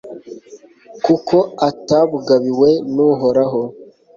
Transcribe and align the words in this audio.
kuko 1.05 1.37
atabugabiwe 1.69 2.69
n'uhoraho 2.93 3.63